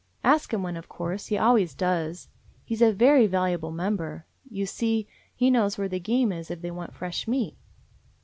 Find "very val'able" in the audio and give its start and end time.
2.91-3.71